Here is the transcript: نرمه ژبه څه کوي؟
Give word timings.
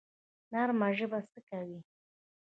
نرمه 0.51 0.89
ژبه 0.97 1.19
څه 1.31 1.39
کوي؟ 1.49 1.79